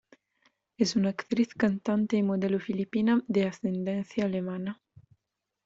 [0.77, 4.81] Es una actriz, cantante y modelo filipina, de ascendencia alemana.